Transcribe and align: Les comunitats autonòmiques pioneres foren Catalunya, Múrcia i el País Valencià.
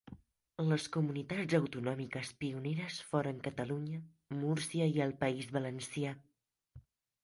Les 0.69 0.87
comunitats 0.95 1.57
autonòmiques 1.57 2.33
pioneres 2.41 2.99
foren 3.13 3.45
Catalunya, 3.51 4.03
Múrcia 4.43 4.93
i 4.97 5.01
el 5.09 5.19
País 5.25 5.57
Valencià. 5.61 6.21